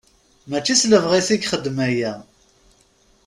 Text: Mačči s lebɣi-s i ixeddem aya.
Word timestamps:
Mačči 0.49 0.73
s 0.81 0.83
lebɣi-s 0.91 1.29
i 1.29 1.37
ixeddem 1.39 1.77
aya. 1.87 2.13